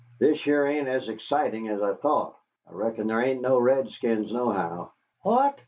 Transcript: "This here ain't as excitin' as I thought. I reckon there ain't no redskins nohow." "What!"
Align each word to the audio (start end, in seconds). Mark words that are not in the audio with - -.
"This 0.17 0.41
here 0.41 0.65
ain't 0.65 0.87
as 0.87 1.07
excitin' 1.09 1.67
as 1.69 1.79
I 1.83 1.93
thought. 1.93 2.35
I 2.67 2.73
reckon 2.73 3.05
there 3.05 3.21
ain't 3.21 3.41
no 3.43 3.59
redskins 3.59 4.33
nohow." 4.33 4.93
"What!" 5.21 5.59